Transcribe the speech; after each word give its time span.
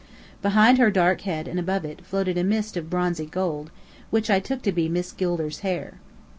Behind 0.41 0.79
her 0.79 0.89
dark 0.89 1.21
head 1.21 1.47
and 1.47 1.59
above 1.59 1.85
it, 1.85 2.03
floated 2.03 2.35
a 2.35 2.43
mist 2.43 2.75
of 2.75 2.89
bronzy 2.89 3.27
gold, 3.27 3.69
which 4.09 4.31
I 4.31 4.39
took 4.39 4.63
to 4.63 4.71
be 4.71 4.89
Miss 4.89 5.11
Gilder's 5.11 5.59
hair. 5.59 5.99